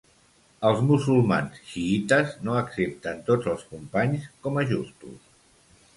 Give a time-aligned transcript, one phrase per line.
[0.69, 5.33] Els musulmans xiïtes no accepten tots els companys com a justos.